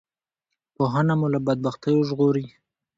پوهنه 0.75 1.13
مو 1.19 1.27
له 1.33 1.39
بدبختیو 1.47 2.05
ژغوری 2.09 2.45